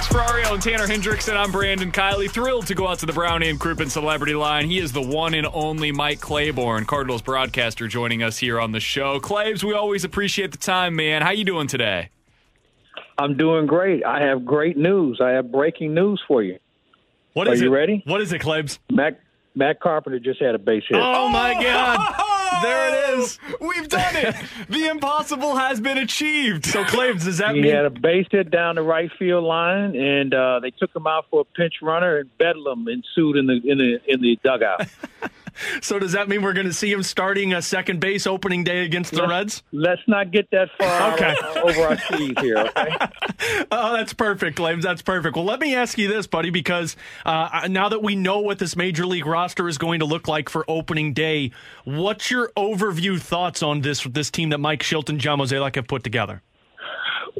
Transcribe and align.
Alex 0.00 0.14
Ferrario 0.14 0.54
and 0.54 0.62
Tanner 0.62 0.86
Hendrickson, 0.86 1.36
I'm 1.36 1.52
Brandon 1.52 1.92
Kiley. 1.92 2.30
Thrilled 2.30 2.66
to 2.68 2.74
go 2.74 2.88
out 2.88 3.00
to 3.00 3.06
the 3.06 3.12
Brownie 3.12 3.50
and 3.50 3.60
Crouppen 3.60 3.90
Celebrity 3.90 4.32
Line. 4.34 4.66
He 4.66 4.78
is 4.78 4.92
the 4.92 5.02
one 5.02 5.34
and 5.34 5.46
only 5.52 5.92
Mike 5.92 6.20
Claiborne, 6.22 6.86
Cardinals 6.86 7.20
broadcaster, 7.20 7.86
joining 7.86 8.22
us 8.22 8.38
here 8.38 8.58
on 8.58 8.72
the 8.72 8.80
show. 8.80 9.20
Claves, 9.20 9.62
we 9.62 9.74
always 9.74 10.02
appreciate 10.02 10.52
the 10.52 10.56
time, 10.56 10.96
man. 10.96 11.20
How 11.20 11.32
you 11.32 11.44
doing 11.44 11.66
today? 11.66 12.08
I'm 13.18 13.36
doing 13.36 13.66
great. 13.66 14.02
I 14.02 14.22
have 14.22 14.46
great 14.46 14.78
news. 14.78 15.20
I 15.22 15.32
have 15.32 15.52
breaking 15.52 15.92
news 15.92 16.22
for 16.26 16.42
you. 16.42 16.58
What 17.34 17.46
Are 17.48 17.52
is 17.52 17.60
you 17.60 17.66
it? 17.66 17.76
ready? 17.76 18.02
What 18.06 18.22
is 18.22 18.32
it, 18.32 18.38
Claves? 18.38 18.78
Matt 18.90 19.20
Matt 19.54 19.80
Carpenter 19.80 20.18
just 20.18 20.40
had 20.40 20.54
a 20.54 20.58
base 20.58 20.84
hit. 20.88 20.98
Oh 20.98 21.28
my 21.28 21.62
God! 21.62 22.14
There 22.62 22.88
it 22.88 22.89
is. 23.22 23.38
We've 23.60 23.88
done 23.88 24.16
it. 24.16 24.34
The 24.68 24.86
impossible 24.88 25.56
has 25.56 25.80
been 25.80 25.98
achieved. 25.98 26.66
So, 26.66 26.84
Claves, 26.84 27.24
does 27.24 27.38
that 27.38 27.54
he 27.54 27.62
mean 27.62 27.72
had 27.72 27.84
a 27.84 27.90
base 27.90 28.26
hit 28.30 28.50
down 28.50 28.76
the 28.76 28.82
right 28.82 29.10
field 29.18 29.44
line, 29.44 29.96
and 29.96 30.34
uh, 30.34 30.60
they 30.60 30.70
took 30.70 30.94
him 30.94 31.06
out 31.06 31.26
for 31.30 31.40
a 31.40 31.44
pinch 31.44 31.74
runner, 31.82 32.18
and 32.18 32.38
bedlam 32.38 32.86
ensued 32.88 33.36
in 33.36 33.46
the 33.46 33.60
in 33.64 33.78
the 33.78 34.00
in 34.06 34.20
the 34.20 34.38
dugout. 34.42 34.86
So 35.82 35.98
does 35.98 36.12
that 36.12 36.28
mean 36.28 36.42
we're 36.42 36.52
going 36.52 36.66
to 36.66 36.72
see 36.72 36.92
him 36.92 37.02
starting 37.02 37.52
a 37.54 37.62
second 37.62 38.00
base 38.00 38.26
opening 38.26 38.64
day 38.64 38.84
against 38.84 39.12
the 39.12 39.26
Reds? 39.26 39.62
Let's 39.72 40.02
not 40.06 40.30
get 40.30 40.50
that 40.50 40.68
far 40.78 41.12
Okay. 41.14 41.34
uh, 41.42 41.60
over 41.64 41.80
our 41.82 41.98
skis 41.98 42.32
here. 42.40 42.56
Okay? 42.58 42.96
Oh, 43.70 43.94
that's 43.94 44.12
perfect, 44.12 44.56
Claims. 44.56 44.84
That's 44.84 45.02
perfect. 45.02 45.36
Well, 45.36 45.44
let 45.44 45.60
me 45.60 45.74
ask 45.74 45.96
you 45.98 46.08
this, 46.08 46.26
buddy, 46.26 46.50
because 46.50 46.96
uh, 47.24 47.66
now 47.70 47.88
that 47.88 48.02
we 48.02 48.14
know 48.16 48.40
what 48.40 48.58
this 48.58 48.76
major 48.76 49.06
league 49.06 49.26
roster 49.26 49.68
is 49.68 49.78
going 49.78 50.00
to 50.00 50.06
look 50.06 50.28
like 50.28 50.48
for 50.48 50.64
opening 50.68 51.12
day, 51.12 51.50
what's 51.84 52.30
your 52.30 52.50
overview 52.56 53.20
thoughts 53.20 53.62
on 53.62 53.80
this 53.80 54.04
this 54.04 54.30
team 54.30 54.50
that 54.50 54.58
Mike 54.58 54.82
Shildt, 54.82 55.16
John 55.16 55.38
Mozeliak 55.38 55.76
have 55.76 55.88
put 55.88 56.04
together? 56.04 56.42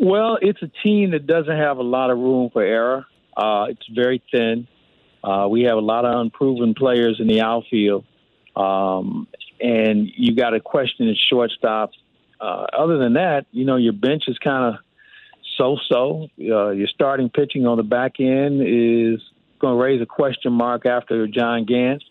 Well, 0.01 0.39
it's 0.41 0.63
a 0.63 0.71
team 0.83 1.11
that 1.11 1.27
doesn't 1.27 1.57
have 1.57 1.79
a 1.79 1.83
lot 1.83 2.11
of 2.11 2.19
room 2.19 2.51
for 2.53 2.63
error. 2.63 3.07
Uh, 3.37 3.67
it's 3.69 3.87
very 3.95 4.23
thin. 4.31 4.67
Uh, 5.23 5.47
we 5.51 5.63
have 5.65 5.77
a 5.77 5.81
lot 5.83 6.05
of 6.07 6.19
unproven 6.19 6.75
players 6.75 7.19
in 7.21 7.27
the 7.27 7.43
outfield, 7.43 8.05
um, 8.61 9.27
and 9.61 10.09
you 10.17 10.35
got 10.35 10.55
a 10.55 10.61
question 10.61 11.09
at 11.09 11.17
shortstop. 11.17 11.93
Uh, 12.41 12.67
other 12.73 12.99
than 12.99 13.15
that, 13.15 13.47
you 13.53 13.65
know, 13.65 13.77
your 13.77 13.93
bench 13.93 14.25
is 14.29 14.39
kind 14.39 14.75
of 14.75 14.81
so-so. 15.57 16.29
Uh, 16.41 16.71
your 16.71 16.89
starting 16.89 17.29
pitching 17.29 17.67
on 17.67 17.77
the 17.77 17.83
back 17.83 18.19
end 18.19 18.63
is 18.63 19.21
going 19.59 19.77
to 19.77 19.83
raise 19.83 20.01
a 20.01 20.07
question 20.07 20.53
mark 20.53 20.87
after 20.87 21.27
John 21.27 21.65
Gant. 21.65 22.03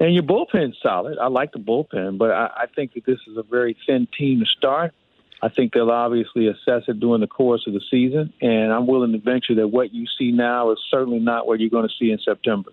And 0.00 0.14
your 0.14 0.22
bullpen's 0.22 0.76
solid. 0.82 1.18
I 1.18 1.26
like 1.26 1.52
the 1.52 1.58
bullpen, 1.58 2.18
but 2.18 2.30
I, 2.30 2.46
I 2.56 2.66
think 2.74 2.94
that 2.94 3.04
this 3.04 3.18
is 3.26 3.36
a 3.36 3.42
very 3.42 3.76
thin 3.86 4.06
team 4.16 4.40
to 4.40 4.46
start. 4.46 4.94
I 5.42 5.48
think 5.48 5.72
they'll 5.72 5.90
obviously 5.90 6.48
assess 6.48 6.84
it 6.88 6.98
during 6.98 7.20
the 7.20 7.26
course 7.26 7.64
of 7.66 7.72
the 7.72 7.82
season, 7.90 8.32
and 8.40 8.72
I'm 8.72 8.86
willing 8.86 9.12
to 9.12 9.18
venture 9.18 9.54
that 9.56 9.68
what 9.68 9.92
you 9.92 10.06
see 10.18 10.32
now 10.32 10.72
is 10.72 10.78
certainly 10.90 11.20
not 11.20 11.46
what 11.46 11.60
you're 11.60 11.70
going 11.70 11.88
to 11.88 11.94
see 11.98 12.10
in 12.10 12.18
September. 12.24 12.70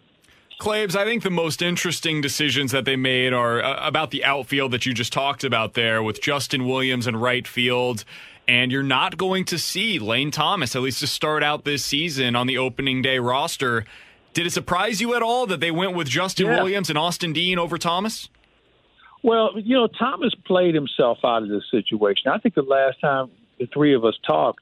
Claves, 0.58 0.96
I 0.96 1.04
think 1.04 1.24
the 1.24 1.30
most 1.30 1.62
interesting 1.62 2.22
decisions 2.22 2.72
that 2.72 2.86
they 2.86 2.96
made 2.96 3.34
are 3.34 3.62
uh, 3.62 3.88
about 3.88 4.12
the 4.12 4.24
outfield 4.24 4.72
that 4.72 4.86
you 4.86 4.94
just 4.94 5.12
talked 5.12 5.44
about 5.44 5.74
there 5.74 6.02
with 6.02 6.22
Justin 6.22 6.66
Williams 6.66 7.08
in 7.08 7.16
right 7.18 7.46
field. 7.46 8.06
And 8.48 8.72
you're 8.72 8.84
not 8.84 9.18
going 9.18 9.44
to 9.46 9.58
see 9.58 10.00
Lane 10.00 10.32
Thomas, 10.32 10.76
at 10.76 10.82
least 10.82 11.00
to 11.00 11.08
start 11.08 11.44
out 11.44 11.66
this 11.66 11.84
season, 11.84 12.36
on 12.36 12.48
the 12.48 12.58
opening 12.58 13.02
day 13.02 13.20
roster. 13.20 13.86
Did 14.34 14.46
it 14.46 14.52
surprise 14.52 15.02
you 15.02 15.16
at 15.16 15.22
all 15.24 15.46
that 15.48 15.60
they 15.60 15.72
went 15.72 15.96
with 15.96 16.08
Justin 16.08 16.48
Yeah. 16.48 16.58
Williams 16.58 16.90
and 16.90 16.98
Austin 16.98 17.34
Dean 17.34 17.58
over 17.58 17.78
Thomas? 17.78 18.30
Well, 19.24 19.52
you 19.56 19.76
know, 19.76 19.88
Thomas 19.88 20.34
played 20.46 20.76
himself 20.76 21.18
out 21.24 21.42
of 21.42 21.50
this 21.50 21.64
situation. 21.72 22.30
I 22.32 22.38
think 22.38 22.54
the 22.54 22.62
last 22.62 23.02
time 23.02 23.32
the 23.60 23.66
three 23.74 23.96
of 23.96 24.06
us 24.06 24.16
talked, 24.26 24.60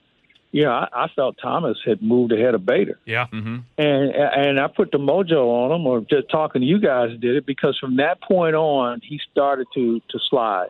you 0.54 0.64
know, 0.64 0.72
I, 0.72 0.88
I 0.94 1.08
felt 1.16 1.36
Thomas 1.42 1.80
had 1.84 2.04
moved 2.04 2.32
ahead 2.32 2.54
of 2.54 2.64
Bader. 2.64 3.00
Yeah. 3.06 3.26
Mm-hmm. 3.34 3.58
and 3.78 4.12
and 4.12 4.60
I 4.60 4.68
put 4.68 4.92
the 4.92 5.00
mojo 5.00 5.48
on 5.48 5.72
him, 5.72 5.88
or 5.88 6.02
just 6.02 6.30
talking 6.30 6.62
to 6.62 6.66
you 6.66 6.80
guys 6.80 7.10
did 7.20 7.36
it 7.36 7.46
because 7.46 7.78
from 7.80 7.98
that 7.98 8.22
point 8.22 8.56
on 8.56 9.02
he 9.04 9.20
started 9.32 9.68
to 9.74 10.00
to 10.00 10.20
slide. 10.30 10.70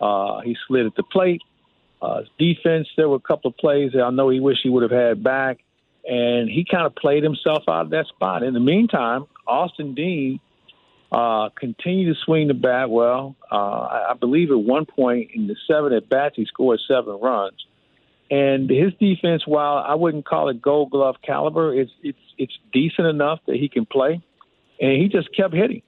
Uh, 0.00 0.40
he 0.42 0.56
slid 0.68 0.86
at 0.86 0.94
the 0.94 1.02
plate. 1.02 1.40
Uh, 2.02 2.20
defense, 2.38 2.86
there 2.98 3.08
were 3.08 3.16
a 3.16 3.20
couple 3.20 3.48
of 3.48 3.56
plays 3.56 3.92
that 3.92 4.02
I 4.02 4.10
know 4.10 4.28
he 4.28 4.40
wished 4.40 4.60
he 4.62 4.68
would 4.68 4.82
have 4.82 4.92
had 4.92 5.24
back, 5.24 5.60
and 6.04 6.50
he 6.50 6.66
kind 6.70 6.84
of 6.84 6.94
played 6.94 7.22
himself 7.22 7.62
out 7.66 7.86
of 7.86 7.90
that 7.90 8.06
spot. 8.08 8.42
In 8.42 8.52
the 8.52 8.60
meantime, 8.60 9.24
Austin 9.46 9.94
Dean 9.94 10.38
uh, 11.10 11.48
continued 11.58 12.14
to 12.14 12.20
swing 12.20 12.48
the 12.48 12.54
bat 12.54 12.90
well. 12.90 13.36
Uh, 13.50 13.54
I, 13.54 14.10
I 14.10 14.14
believe 14.14 14.50
at 14.50 14.58
one 14.58 14.84
point 14.84 15.30
in 15.32 15.46
the 15.46 15.56
seven 15.66 15.94
at 15.94 16.10
bats 16.10 16.36
he 16.36 16.44
scored 16.44 16.80
seven 16.86 17.18
runs. 17.22 17.64
And 18.34 18.68
his 18.68 18.92
defense, 18.98 19.46
while 19.46 19.76
I 19.76 19.94
wouldn't 19.94 20.26
call 20.26 20.48
it 20.48 20.60
Gold 20.60 20.90
Glove 20.90 21.14
caliber, 21.24 21.72
it's 21.72 21.92
it's 22.02 22.18
it's 22.36 22.58
decent 22.72 23.06
enough 23.06 23.38
that 23.46 23.54
he 23.54 23.68
can 23.68 23.86
play, 23.86 24.20
and 24.80 25.00
he 25.00 25.08
just 25.08 25.28
kept 25.36 25.54
hitting. 25.54 25.82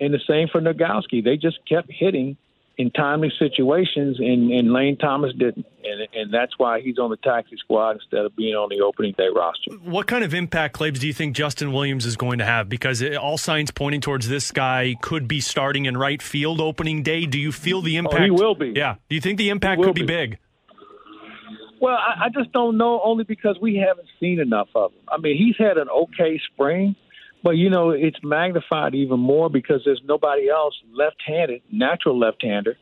And 0.00 0.12
the 0.12 0.18
same 0.28 0.48
for 0.50 0.60
Nogowski; 0.60 1.22
they 1.22 1.36
just 1.36 1.58
kept 1.68 1.92
hitting 1.92 2.36
in 2.76 2.90
timely 2.90 3.30
situations, 3.38 4.18
and, 4.18 4.50
and 4.50 4.72
Lane 4.72 4.96
Thomas 4.96 5.32
didn't, 5.38 5.64
and 5.84 6.08
and 6.12 6.34
that's 6.34 6.58
why 6.58 6.80
he's 6.80 6.98
on 6.98 7.10
the 7.10 7.18
taxi 7.18 7.56
squad 7.56 7.92
instead 7.92 8.24
of 8.24 8.34
being 8.34 8.56
on 8.56 8.68
the 8.68 8.82
opening 8.82 9.14
day 9.16 9.28
roster. 9.32 9.70
What 9.88 10.08
kind 10.08 10.24
of 10.24 10.34
impact, 10.34 10.74
Claves, 10.74 10.98
do 10.98 11.06
you 11.06 11.12
think 11.12 11.36
Justin 11.36 11.72
Williams 11.72 12.04
is 12.04 12.16
going 12.16 12.40
to 12.40 12.44
have? 12.44 12.68
Because 12.68 13.00
it, 13.00 13.14
all 13.14 13.38
signs 13.38 13.70
pointing 13.70 14.00
towards 14.00 14.28
this 14.28 14.50
guy 14.50 14.96
could 15.02 15.28
be 15.28 15.40
starting 15.40 15.86
in 15.86 15.96
right 15.96 16.20
field 16.20 16.60
opening 16.60 17.04
day. 17.04 17.26
Do 17.26 17.38
you 17.38 17.52
feel 17.52 17.80
the 17.80 17.96
impact? 17.96 18.22
Oh, 18.22 18.24
he 18.24 18.30
will 18.32 18.56
be. 18.56 18.72
Yeah. 18.74 18.96
Do 19.08 19.14
you 19.14 19.20
think 19.20 19.38
the 19.38 19.50
impact 19.50 19.80
could 19.80 19.94
be, 19.94 20.00
be. 20.00 20.06
big? 20.08 20.38
Well, 21.82 21.96
I, 21.96 22.26
I 22.26 22.28
just 22.28 22.52
don't 22.52 22.78
know 22.78 23.00
only 23.02 23.24
because 23.24 23.58
we 23.60 23.74
haven't 23.74 24.06
seen 24.20 24.38
enough 24.38 24.68
of 24.76 24.92
him. 24.92 25.00
I 25.08 25.18
mean, 25.18 25.36
he's 25.36 25.56
had 25.58 25.78
an 25.78 25.88
okay 25.88 26.40
spring, 26.52 26.94
but 27.42 27.56
you 27.56 27.70
know 27.70 27.90
it's 27.90 28.18
magnified 28.22 28.94
even 28.94 29.18
more 29.18 29.50
because 29.50 29.82
there's 29.84 30.00
nobody 30.04 30.48
else 30.48 30.74
left-handed, 30.94 31.60
natural 31.72 32.16
left-hander, 32.16 32.76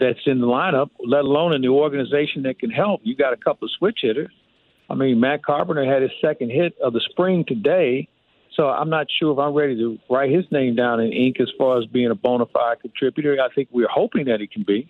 that's 0.00 0.20
in 0.24 0.40
the 0.40 0.46
lineup, 0.46 0.88
let 1.04 1.24
alone 1.24 1.52
in 1.52 1.60
the 1.60 1.68
organization 1.68 2.44
that 2.44 2.58
can 2.58 2.70
help. 2.70 3.02
You 3.04 3.14
got 3.14 3.34
a 3.34 3.36
couple 3.36 3.66
of 3.66 3.72
switch 3.78 3.98
hitters. 4.00 4.32
I 4.88 4.94
mean, 4.94 5.20
Matt 5.20 5.44
Carpenter 5.44 5.84
had 5.84 6.00
his 6.00 6.12
second 6.22 6.50
hit 6.50 6.74
of 6.82 6.94
the 6.94 7.02
spring 7.10 7.44
today, 7.46 8.08
so 8.54 8.68
I'm 8.68 8.88
not 8.88 9.08
sure 9.18 9.32
if 9.34 9.38
I'm 9.38 9.52
ready 9.52 9.76
to 9.76 9.98
write 10.08 10.30
his 10.30 10.46
name 10.50 10.74
down 10.74 11.00
in 11.00 11.12
ink 11.12 11.36
as 11.38 11.50
far 11.58 11.78
as 11.78 11.84
being 11.84 12.10
a 12.10 12.14
bona 12.14 12.46
fide 12.46 12.80
contributor. 12.80 13.36
I 13.42 13.52
think 13.54 13.68
we're 13.72 13.88
hoping 13.88 14.24
that 14.26 14.40
he 14.40 14.46
can 14.46 14.62
be. 14.62 14.88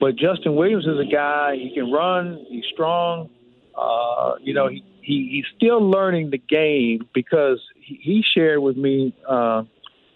But 0.00 0.16
Justin 0.16 0.54
Williams 0.54 0.86
is 0.86 0.98
a 0.98 1.10
guy. 1.10 1.56
He 1.56 1.72
can 1.74 1.90
run. 1.90 2.44
He's 2.48 2.64
strong. 2.72 3.30
Uh, 3.76 4.34
you 4.40 4.54
know, 4.54 4.68
he, 4.68 4.84
he 5.02 5.28
he's 5.32 5.44
still 5.56 5.80
learning 5.80 6.30
the 6.30 6.38
game 6.38 7.08
because 7.14 7.60
he, 7.80 7.98
he 8.02 8.24
shared 8.34 8.60
with 8.60 8.76
me 8.76 9.14
uh, 9.28 9.62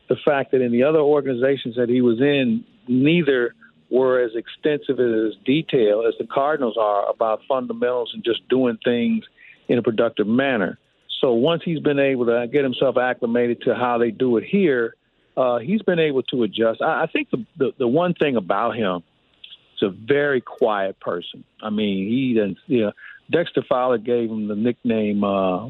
the 0.09 0.17
fact 0.25 0.53
that 0.53 0.61
in 0.61 0.73
the 0.73 0.83
other 0.85 0.99
organizations 0.99 1.77
that 1.77 1.89
he 1.89 2.01
was 2.01 2.21
in, 2.21 2.65
neither 2.89 3.55
were 3.91 4.21
as 4.21 4.33
extensive 4.35 4.99
as 5.01 5.35
detail 5.45 6.05
as 6.07 6.15
the 6.19 6.27
Cardinals 6.27 6.77
are 6.79 7.09
about 7.11 7.41
fundamentals 7.47 8.11
and 8.15 8.25
just 8.25 8.49
doing 8.49 8.79
things 8.85 9.25
in 9.69 9.79
a 9.79 9.83
productive 9.83 10.27
manner. 10.27 10.79
So 11.21 11.35
once 11.35 11.63
he's 11.65 11.79
been 11.79 11.99
able 11.99 12.27
to 12.27 12.49
get 12.51 12.65
himself 12.65 12.97
acclimated 12.97 13.63
to 13.63 13.75
how 13.75 13.99
they 13.99 14.11
do 14.11 14.39
it 14.39 14.45
here, 14.45 14.95
uh, 15.37 15.59
he's 15.59 15.83
been 15.83 15.99
able 15.99 16.23
to 16.25 16.43
adjust. 16.43 16.83
I, 16.83 17.03
I 17.03 17.07
think 17.13 17.31
the, 17.31 17.47
the 17.57 17.73
the 17.79 17.89
one 17.89 18.15
thing 18.15 18.37
about 18.37 18.77
him 18.77 19.03
a 19.83 19.91
very 19.91 20.41
quiet 20.41 20.99
person. 21.01 21.45
I 21.63 21.71
mean, 21.71 22.09
he 22.09 22.35
doesn't. 22.35 22.59
You 22.67 22.81
know, 22.87 22.93
Dexter 23.31 23.63
Fowler 23.69 23.99
gave 23.99 24.31
him 24.31 24.49
the 24.49 24.57
nickname 24.57 25.25
uh, 25.25 25.69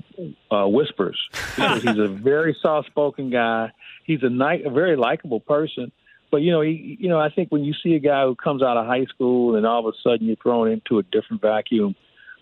uh, 0.51 0.67
Whispers 0.67 1.19
he's 1.57 1.99
a 1.99 2.09
very 2.09 2.57
soft-spoken 2.61 3.31
guy. 3.31 3.73
He's 4.05 4.23
a, 4.23 4.31
ni- 4.31 4.65
a 4.65 4.71
very 4.71 4.97
likable 4.97 5.41
person. 5.41 5.93
But 6.31 6.39
you 6.39 6.51
know, 6.51 6.63
he, 6.63 6.97
you 6.99 7.09
know, 7.09 7.21
I 7.21 7.29
think 7.29 7.51
when 7.51 7.63
you 7.63 7.75
see 7.83 7.95
a 7.95 7.99
guy 7.99 8.25
who 8.25 8.35
comes 8.35 8.63
out 8.63 8.77
of 8.77 8.87
high 8.87 9.05
school 9.05 9.57
and 9.57 9.67
all 9.67 9.87
of 9.87 9.95
a 9.95 9.99
sudden 10.03 10.27
you're 10.27 10.37
thrown 10.37 10.71
into 10.71 10.99
a 10.99 11.03
different 11.03 11.43
vacuum 11.43 11.95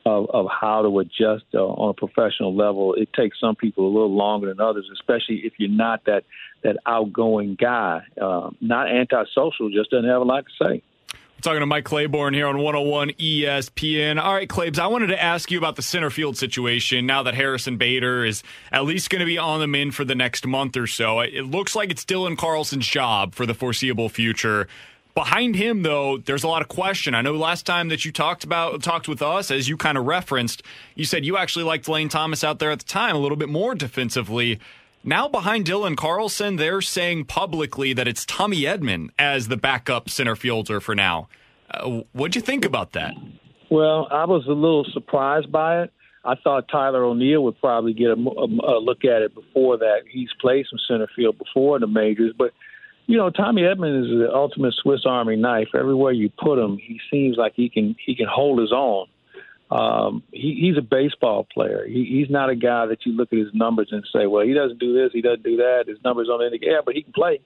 of, 0.06 0.30
of 0.30 0.46
how 0.48 0.82
to 0.82 0.98
adjust 1.00 1.44
uh, 1.54 1.58
on 1.58 1.90
a 1.90 1.94
professional 1.94 2.54
level, 2.54 2.94
it 2.94 3.12
takes 3.12 3.38
some 3.40 3.56
people 3.56 3.86
a 3.86 3.92
little 3.92 4.14
longer 4.14 4.46
than 4.46 4.60
others, 4.60 4.88
especially 4.92 5.40
if 5.44 5.54
you're 5.58 5.68
not 5.68 6.04
that 6.06 6.24
that 6.62 6.76
outgoing 6.86 7.56
guy, 7.58 8.02
uh, 8.20 8.50
not 8.60 8.88
antisocial, 8.88 9.70
just 9.70 9.90
doesn't 9.90 10.08
have 10.08 10.20
a 10.20 10.24
lot 10.24 10.44
to 10.44 10.64
say. 10.64 10.82
Talking 11.42 11.60
to 11.60 11.66
Mike 11.66 11.84
Claiborne 11.84 12.34
here 12.34 12.46
on 12.46 12.58
101 12.58 13.12
ESPN. 13.12 14.20
All 14.20 14.34
right, 14.34 14.48
Claibs, 14.48 14.78
I 14.78 14.88
wanted 14.88 15.06
to 15.06 15.22
ask 15.22 15.50
you 15.50 15.56
about 15.56 15.76
the 15.76 15.82
center 15.82 16.10
field 16.10 16.36
situation 16.36 17.06
now 17.06 17.22
that 17.22 17.34
Harrison 17.34 17.78
Bader 17.78 18.26
is 18.26 18.42
at 18.70 18.84
least 18.84 19.08
going 19.08 19.20
to 19.20 19.26
be 19.26 19.38
on 19.38 19.58
the 19.60 19.66
min 19.66 19.90
for 19.90 20.04
the 20.04 20.14
next 20.14 20.46
month 20.46 20.76
or 20.76 20.86
so. 20.86 21.20
It 21.20 21.46
looks 21.46 21.74
like 21.74 21.90
it's 21.90 22.04
Dylan 22.04 22.36
Carlson's 22.36 22.86
job 22.86 23.34
for 23.34 23.46
the 23.46 23.54
foreseeable 23.54 24.10
future. 24.10 24.68
Behind 25.14 25.56
him, 25.56 25.82
though, 25.82 26.18
there's 26.18 26.44
a 26.44 26.48
lot 26.48 26.60
of 26.60 26.68
question. 26.68 27.14
I 27.14 27.22
know 27.22 27.32
last 27.32 27.64
time 27.64 27.88
that 27.88 28.04
you 28.04 28.12
talked 28.12 28.44
about 28.44 28.82
talked 28.82 29.08
with 29.08 29.22
us, 29.22 29.50
as 29.50 29.66
you 29.66 29.78
kind 29.78 29.96
of 29.96 30.04
referenced, 30.04 30.62
you 30.94 31.06
said 31.06 31.24
you 31.24 31.38
actually 31.38 31.64
liked 31.64 31.88
Lane 31.88 32.10
Thomas 32.10 32.44
out 32.44 32.58
there 32.58 32.70
at 32.70 32.80
the 32.80 32.84
time 32.84 33.16
a 33.16 33.18
little 33.18 33.36
bit 33.36 33.48
more 33.48 33.74
defensively. 33.74 34.60
Now, 35.02 35.28
behind 35.28 35.64
Dylan 35.64 35.96
Carlson, 35.96 36.56
they're 36.56 36.82
saying 36.82 37.24
publicly 37.24 37.94
that 37.94 38.06
it's 38.06 38.26
Tommy 38.26 38.62
Edman 38.62 39.08
as 39.18 39.48
the 39.48 39.56
backup 39.56 40.10
center 40.10 40.36
fielder 40.36 40.78
for 40.80 40.94
now. 40.94 41.28
Uh, 41.70 42.02
what'd 42.12 42.36
you 42.36 42.42
think 42.42 42.64
about 42.64 42.92
that? 42.92 43.14
Well, 43.70 44.08
I 44.10 44.24
was 44.26 44.46
a 44.46 44.52
little 44.52 44.84
surprised 44.92 45.50
by 45.50 45.82
it. 45.82 45.92
I 46.22 46.34
thought 46.34 46.68
Tyler 46.68 47.02
O'Neill 47.04 47.42
would 47.44 47.58
probably 47.60 47.94
get 47.94 48.08
a, 48.08 48.12
a, 48.12 48.76
a 48.76 48.78
look 48.78 49.04
at 49.04 49.22
it 49.22 49.34
before 49.34 49.78
that. 49.78 50.02
He's 50.10 50.28
played 50.38 50.66
some 50.68 50.78
center 50.86 51.08
field 51.16 51.38
before 51.38 51.76
in 51.76 51.80
the 51.80 51.86
majors, 51.86 52.34
but 52.36 52.52
you 53.06 53.16
know, 53.16 53.30
Tommy 53.30 53.62
Edman 53.62 54.04
is 54.04 54.08
the 54.08 54.30
ultimate 54.32 54.74
Swiss 54.74 55.00
Army 55.04 55.34
knife. 55.34 55.68
Everywhere 55.74 56.12
you 56.12 56.30
put 56.38 56.58
him, 56.58 56.78
he 56.78 57.00
seems 57.10 57.36
like 57.36 57.54
he 57.56 57.68
can 57.68 57.96
he 58.04 58.14
can 58.14 58.26
hold 58.30 58.60
his 58.60 58.70
own. 58.72 59.06
Um, 59.70 60.24
he, 60.32 60.58
he's 60.60 60.76
a 60.76 60.82
baseball 60.82 61.46
player. 61.52 61.86
He, 61.86 62.04
he's 62.04 62.30
not 62.30 62.50
a 62.50 62.56
guy 62.56 62.86
that 62.86 63.06
you 63.06 63.12
look 63.12 63.32
at 63.32 63.38
his 63.38 63.54
numbers 63.54 63.88
and 63.92 64.04
say, 64.12 64.26
well, 64.26 64.44
he 64.44 64.52
doesn't 64.52 64.80
do 64.80 64.94
this, 64.94 65.12
he 65.12 65.22
doesn't 65.22 65.44
do 65.44 65.58
that. 65.58 65.84
His 65.86 65.98
numbers 66.04 66.26
don't 66.26 66.42
indicate, 66.42 66.70
yeah, 66.70 66.80
but 66.84 66.94
he 66.94 67.02
can 67.02 67.12
play. 67.12 67.40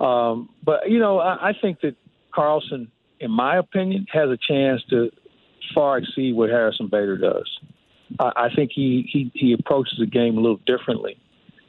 Um, 0.00 0.48
but, 0.64 0.90
you 0.90 0.98
know, 0.98 1.18
I, 1.20 1.50
I 1.50 1.52
think 1.60 1.80
that 1.82 1.94
Carlson, 2.32 2.90
in 3.20 3.30
my 3.30 3.56
opinion, 3.56 4.06
has 4.12 4.30
a 4.30 4.36
chance 4.36 4.82
to 4.90 5.10
far 5.74 5.98
exceed 5.98 6.34
what 6.34 6.50
Harrison 6.50 6.88
Bader 6.88 7.18
does. 7.18 7.58
I, 8.18 8.32
I 8.36 8.54
think 8.54 8.72
he, 8.74 9.08
he, 9.12 9.30
he 9.34 9.52
approaches 9.52 9.98
the 9.98 10.06
game 10.06 10.38
a 10.38 10.40
little 10.40 10.60
differently 10.66 11.18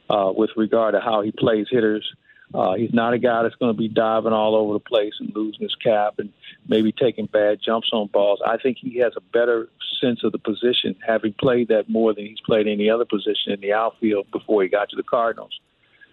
uh, 0.08 0.32
with 0.34 0.50
regard 0.56 0.94
to 0.94 1.00
how 1.00 1.22
he 1.22 1.32
plays 1.32 1.66
hitters 1.70 2.08
uh, 2.52 2.74
he's 2.74 2.92
not 2.92 3.14
a 3.14 3.18
guy 3.18 3.42
that's 3.42 3.54
going 3.56 3.72
to 3.72 3.78
be 3.78 3.88
diving 3.88 4.32
all 4.32 4.56
over 4.56 4.72
the 4.72 4.80
place 4.80 5.14
and 5.20 5.34
losing 5.34 5.62
his 5.62 5.74
cap 5.76 6.14
and 6.18 6.32
maybe 6.66 6.92
taking 6.92 7.26
bad 7.26 7.58
jumps 7.64 7.90
on 7.92 8.08
balls. 8.08 8.40
I 8.44 8.56
think 8.56 8.78
he 8.80 8.98
has 8.98 9.12
a 9.16 9.20
better 9.20 9.68
sense 10.00 10.24
of 10.24 10.32
the 10.32 10.38
position, 10.38 10.96
having 11.06 11.32
played 11.32 11.68
that 11.68 11.88
more 11.88 12.12
than 12.12 12.26
he's 12.26 12.40
played 12.44 12.66
any 12.66 12.90
other 12.90 13.04
position 13.04 13.52
in 13.52 13.60
the 13.60 13.72
outfield 13.72 14.30
before 14.32 14.62
he 14.62 14.68
got 14.68 14.88
to 14.90 14.96
the 14.96 15.02
Cardinals. 15.02 15.60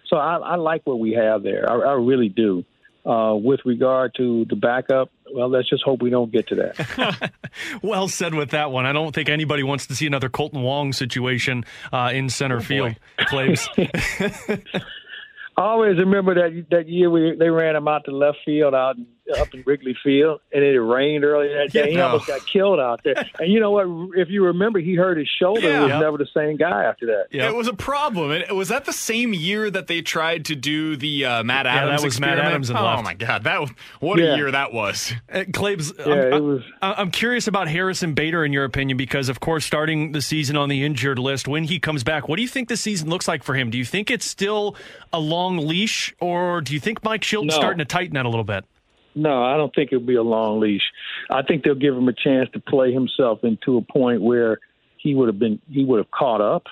So 0.06 0.16
I, 0.16 0.36
I 0.36 0.56
like 0.56 0.82
what 0.84 0.98
we 0.98 1.12
have 1.12 1.42
there. 1.42 1.70
I, 1.70 1.90
I 1.90 1.92
really 1.94 2.28
do. 2.28 2.64
Uh, 3.06 3.34
with 3.34 3.60
regard 3.64 4.14
to 4.16 4.44
the 4.50 4.56
backup, 4.56 5.10
well, 5.32 5.48
let's 5.48 5.68
just 5.68 5.82
hope 5.82 6.02
we 6.02 6.10
don't 6.10 6.30
get 6.30 6.46
to 6.48 6.54
that. 6.56 7.32
well 7.82 8.06
said 8.06 8.34
with 8.34 8.50
that 8.50 8.70
one. 8.70 8.84
I 8.84 8.92
don't 8.92 9.14
think 9.14 9.30
anybody 9.30 9.62
wants 9.62 9.86
to 9.86 9.94
see 9.94 10.06
another 10.06 10.28
Kolten 10.28 10.62
Wong 10.62 10.92
situation 10.92 11.64
uh, 11.90 12.10
in 12.12 12.28
center 12.28 12.58
oh, 12.58 12.60
field, 12.60 12.96
Claves. 13.18 13.68
I 15.58 15.62
always 15.62 15.98
remember 15.98 16.34
that 16.36 16.66
that 16.70 16.88
year 16.88 17.10
we 17.10 17.34
they 17.36 17.50
ran 17.50 17.74
him 17.74 17.88
out 17.88 18.04
to 18.04 18.12
left 18.12 18.38
field 18.44 18.74
out 18.74 18.96
in, 18.96 19.08
up 19.38 19.52
in 19.54 19.62
Wrigley 19.66 19.96
Field, 20.02 20.40
and 20.52 20.62
it 20.62 20.80
rained 20.80 21.24
earlier 21.24 21.58
that 21.58 21.72
day. 21.72 21.86
Yeah, 21.86 21.90
he 21.90 22.00
almost 22.00 22.26
got 22.26 22.46
killed 22.46 22.80
out 22.80 23.02
there. 23.04 23.14
And 23.40 23.52
you 23.52 23.60
know 23.60 23.70
what? 23.70 23.86
If 24.18 24.30
you 24.30 24.44
remember, 24.46 24.80
he 24.80 24.94
hurt 24.94 25.16
his 25.16 25.28
shoulder. 25.28 25.60
Yeah. 25.60 25.86
He 25.86 25.92
was 25.92 26.00
never 26.00 26.18
the 26.18 26.26
same 26.34 26.56
guy 26.56 26.84
after 26.84 27.06
that. 27.06 27.26
Yeah, 27.30 27.48
it 27.48 27.54
was 27.54 27.68
a 27.68 27.72
problem. 27.72 28.32
It, 28.32 28.54
was 28.54 28.68
that 28.68 28.84
the 28.84 28.92
same 28.92 29.32
year 29.32 29.70
that 29.70 29.86
they 29.86 30.02
tried 30.02 30.44
to 30.46 30.56
do 30.56 30.96
the 30.96 31.24
uh, 31.24 31.44
Matt 31.44 31.66
Adams? 31.66 31.80
Yeah, 31.80 31.86
that 31.86 31.92
was 31.92 32.04
experiment? 32.04 32.38
Matt 32.42 32.50
Adams. 32.50 32.70
oh 32.70 32.74
left. 32.74 33.04
my 33.04 33.14
God, 33.14 33.44
that 33.44 33.70
what 34.00 34.18
a 34.18 34.36
year 34.36 34.50
that 34.50 34.72
was. 34.72 35.12
Uh, 35.32 35.44
Claves, 35.52 35.92
yeah, 35.98 36.06
I'm, 36.06 36.32
it 36.32 36.40
was. 36.40 36.62
I'm 36.82 37.10
curious 37.10 37.46
about 37.46 37.68
Harrison 37.68 38.14
Bader 38.14 38.44
in 38.44 38.52
your 38.52 38.64
opinion, 38.64 38.96
because 38.96 39.28
of 39.28 39.40
course, 39.40 39.64
starting 39.64 40.12
the 40.12 40.22
season 40.22 40.56
on 40.56 40.68
the 40.68 40.84
injured 40.84 41.18
list 41.18 41.46
when 41.46 41.64
he 41.64 41.78
comes 41.78 42.02
back, 42.02 42.28
what 42.28 42.36
do 42.36 42.42
you 42.42 42.48
think 42.48 42.68
the 42.68 42.76
season 42.76 43.08
looks 43.08 43.28
like 43.28 43.44
for 43.44 43.54
him? 43.54 43.70
Do 43.70 43.78
you 43.78 43.84
think 43.84 44.10
it's 44.10 44.26
still 44.26 44.74
a 45.12 45.20
long 45.20 45.58
leash? 45.58 46.08
or 46.20 46.60
do 46.60 46.74
you 46.74 46.80
think 46.80 47.02
Mike 47.04 47.22
Shildt's 47.22 47.54
no. 47.54 47.56
starting 47.56 47.78
to 47.78 47.84
tighten 47.84 48.14
that 48.14 48.26
a 48.26 48.28
little 48.28 48.44
bit? 48.44 48.64
No, 49.14 49.42
I 49.42 49.56
don't 49.56 49.74
think 49.74 49.92
it'll 49.92 50.06
be 50.06 50.16
a 50.16 50.22
long 50.22 50.60
leash. 50.60 50.82
I 51.30 51.42
think 51.42 51.64
they'll 51.64 51.74
give 51.74 51.96
him 51.96 52.08
a 52.08 52.12
chance 52.12 52.48
to 52.52 52.60
play 52.60 52.92
himself 52.92 53.40
into 53.42 53.76
a 53.76 53.82
point 53.82 54.22
where 54.22 54.58
he 54.96 55.14
would 55.14 55.28
have 55.28 55.38
been 55.38 55.60
he 55.70 55.84
would 55.84 55.98
have 55.98 56.10
caught 56.10 56.40
up. 56.40 56.64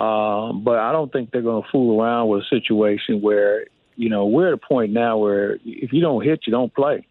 Um, 0.00 0.64
but 0.64 0.78
I 0.78 0.92
don't 0.92 1.12
think 1.12 1.30
they're 1.30 1.42
going 1.42 1.62
to 1.62 1.68
fool 1.70 2.00
around 2.00 2.28
with 2.28 2.42
a 2.42 2.46
situation 2.46 3.20
where 3.20 3.66
you 3.96 4.08
know 4.08 4.26
we're 4.26 4.48
at 4.48 4.54
a 4.54 4.56
point 4.56 4.92
now 4.92 5.18
where 5.18 5.58
if 5.64 5.92
you 5.92 6.00
don't 6.00 6.24
hit, 6.24 6.40
you 6.46 6.50
don't 6.50 6.74
play. 6.74 7.06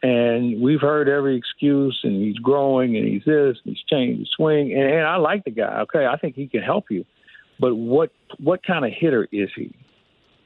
And 0.00 0.60
we've 0.62 0.80
heard 0.80 1.08
every 1.08 1.36
excuse, 1.36 1.98
and 2.04 2.22
he's 2.22 2.36
growing, 2.36 2.96
and 2.96 3.08
he's 3.08 3.24
this, 3.24 3.56
and 3.64 3.74
he's 3.74 3.82
changed 3.90 4.20
his 4.20 4.28
swing, 4.36 4.72
and, 4.72 4.84
and 4.84 5.04
I 5.04 5.16
like 5.16 5.44
the 5.44 5.50
guy. 5.50 5.80
Okay, 5.80 6.06
I 6.06 6.16
think 6.16 6.36
he 6.36 6.46
can 6.46 6.62
help 6.62 6.84
you, 6.88 7.04
but 7.58 7.74
what 7.74 8.12
what 8.38 8.64
kind 8.64 8.84
of 8.84 8.92
hitter 8.92 9.26
is 9.32 9.50
he? 9.56 9.74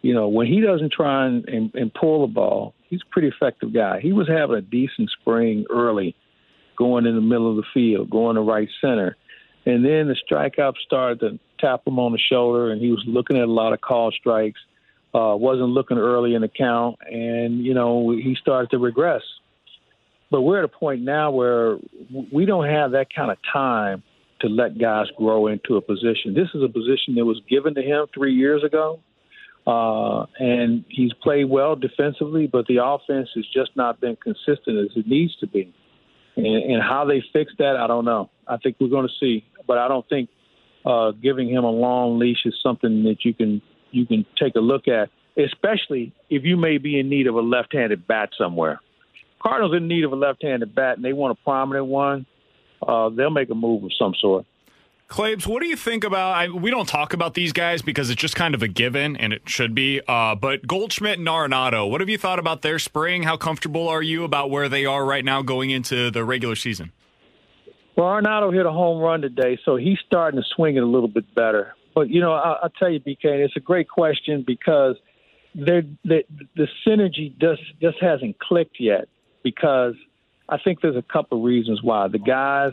you 0.03 0.13
know, 0.13 0.29
when 0.29 0.49
he 0.49 0.61
doesn't 0.61 0.93
try 0.93 1.27
and, 1.27 1.49
and, 1.49 1.75
and 1.75 1.95
pull 1.95 2.27
the 2.27 2.33
ball, 2.33 2.75
he's 2.93 3.01
a 3.01 3.11
pretty 3.11 3.29
effective 3.29 3.73
guy. 3.73 4.01
He 4.01 4.13
was 4.13 4.29
having 4.29 4.57
a 4.57 4.61
decent 4.61 5.11
spring 5.19 5.65
early, 5.71 6.15
going 6.77 7.07
in 7.07 7.15
the 7.15 7.23
middle 7.23 7.51
of 7.51 7.57
the 7.57 7.65
field, 7.73 8.11
going 8.11 8.37
to 8.37 8.43
right 8.43 8.69
center. 8.83 9.17
And 9.65 9.83
then 9.83 10.09
the 10.09 10.17
strikeouts 10.31 10.77
started 10.85 11.21
to 11.21 11.39
tap 11.59 11.87
him 11.87 11.99
on 11.99 12.13
the 12.13 12.19
shoulder, 12.19 12.71
and 12.71 12.83
he 12.83 12.91
was 12.91 13.03
looking 13.07 13.39
at 13.39 13.45
a 13.45 13.51
lot 13.51 13.73
of 13.73 13.81
call 13.81 14.13
strikes. 14.13 14.61
Uh, 15.15 15.35
wasn't 15.37 15.69
looking 15.69 15.99
early 15.99 16.35
in 16.35 16.43
the 16.43 16.49
count, 16.49 16.97
and 17.11 17.65
you 17.65 17.75
know 17.75 18.11
he 18.11 18.37
started 18.41 18.71
to 18.71 18.79
regress. 18.79 19.23
But 20.31 20.43
we're 20.43 20.59
at 20.59 20.65
a 20.65 20.69
point 20.69 21.03
now 21.03 21.31
where 21.31 21.79
we 22.33 22.47
don't 22.47 22.67
have 22.67 22.93
that 22.93 23.09
kind 23.15 23.31
of 23.31 23.37
time 23.53 24.03
to 24.41 24.49
let 24.49 24.79
guys 24.79 25.07
grow 25.17 25.47
into 25.47 25.77
a 25.77 25.83
position. 25.83 26.35
This 26.35 26.49
is 26.55 26.63
a 26.63 26.69
position 26.69 27.15
that 27.17 27.25
was 27.25 27.41
given 27.49 27.75
to 27.75 27.83
him 27.83 28.07
three 28.15 28.35
years 28.35 28.65
ago, 28.65 29.01
uh, 29.67 30.27
and 30.39 30.85
he's 30.89 31.13
played 31.15 31.45
well 31.45 31.77
defensively, 31.77 32.47
but 32.47 32.67
the 32.67 32.85
offense 32.85 33.29
has 33.35 33.45
just 33.55 33.71
not 33.77 34.01
been 34.01 34.17
consistent 34.17 34.79
as 34.79 34.97
it 34.97 35.07
needs 35.07 35.37
to 35.37 35.47
be. 35.47 35.73
And, 36.37 36.47
and 36.47 36.83
how 36.83 37.05
they 37.05 37.23
fix 37.33 37.53
that, 37.59 37.77
I 37.77 37.87
don't 37.87 38.05
know. 38.05 38.31
I 38.47 38.57
think 38.57 38.77
we're 38.81 38.89
going 38.89 39.07
to 39.07 39.15
see, 39.21 39.45
but 39.67 39.79
I 39.79 39.87
don't 39.87 40.09
think 40.09 40.31
uh, 40.85 41.13
giving 41.13 41.49
him 41.49 41.65
a 41.65 41.71
long 41.71 42.19
leash 42.19 42.45
is 42.45 42.55
something 42.63 43.05
that 43.05 43.25
you 43.25 43.35
can 43.35 43.63
you 43.93 44.07
can 44.07 44.25
take 44.41 44.57
a 44.57 44.61
look 44.61 44.89
at, 44.89 45.11
especially 45.37 46.15
if 46.31 46.45
you 46.45 46.57
may 46.57 46.79
be 46.79 46.99
in 46.99 47.11
need 47.11 47.27
of 47.27 47.35
a 47.35 47.41
left-handed 47.41 48.07
bat 48.07 48.31
somewhere. 48.39 48.81
Cardinals 49.43 49.77
in 49.77 49.87
need 49.87 50.05
of 50.05 50.13
a 50.13 50.17
left-handed 50.17 50.75
bat, 50.75 50.97
and 50.97 51.05
they 51.05 51.13
want 51.13 51.39
a 51.39 51.45
prominent 51.45 51.87
one. 51.87 52.25
Uh, 52.81 53.11
they'll 53.11 53.31
make 53.31 53.51
a 53.51 53.55
move 53.55 53.85
of 53.85 53.91
some 53.99 54.15
sort. 54.19 54.47
Claibs, 55.13 55.47
what 55.47 55.61
do 55.61 55.69
you 55.69 55.77
think 55.77 56.05
about? 56.05 56.35
I, 56.35 56.49
we 56.49 56.71
don't 56.71 56.89
talk 56.89 57.13
about 57.13 57.35
these 57.35 57.53
guys 57.53 57.83
because 57.83 58.09
it's 58.09 58.19
just 58.19 58.35
kind 58.35 58.55
of 58.55 58.63
a 58.63 58.67
given, 58.67 59.15
and 59.15 59.35
it 59.35 59.47
should 59.47 59.75
be. 59.75 60.01
Uh, 60.09 60.35
but 60.35 60.67
Goldschmidt 60.67 61.19
and 61.19 61.29
Arenado, 61.29 61.91
what 61.91 62.01
have 62.01 62.09
you 62.09 62.17
thought 62.17 62.39
about 62.39 62.63
their 62.63 62.79
spring? 62.79 63.25
How 63.25 63.37
comfortable 63.37 63.91
are 63.91 64.01
you 64.01 64.25
about 64.25 64.49
where 64.49 64.71
they 64.71 64.87
are 64.87 65.05
right 65.05 65.23
now 65.23 65.43
going 65.43 65.69
into 65.69 66.11
the 66.11 66.25
regular 66.25 66.57
season? 66.57 66.93
Well, 67.95 68.07
Arenado 68.07 68.55
hit 68.55 68.65
a 68.65 68.73
home 68.73 69.03
run 69.03 69.21
today, 69.21 69.59
so 69.67 69.77
he's 69.77 69.99
starting 70.07 70.41
to 70.41 70.47
swing 70.57 70.77
it 70.77 70.83
a 70.83 70.87
little 70.87 71.09
bit 71.09 71.35
better. 71.35 71.75
But 71.95 72.09
you 72.09 72.23
know, 72.23 72.33
I, 72.33 72.61
will 72.63 72.71
tell 72.71 72.89
you, 72.89 72.99
BK, 72.99 73.45
it's 73.45 73.55
a 73.55 73.61
great 73.61 73.91
question 73.91 74.45
because 74.47 74.97
the 75.55 75.87
the 76.07 76.25
synergy 76.87 77.39
just 77.39 77.61
just 77.83 77.99
hasn't 78.01 78.39
clicked 78.39 78.81
yet. 78.81 79.09
Because 79.43 79.95
I 80.49 80.57
think 80.57 80.81
there's 80.81 80.97
a 80.97 81.03
couple 81.03 81.37
of 81.37 81.45
reasons 81.45 81.83
why 81.83 82.09
the 82.09 82.19
guys 82.19 82.73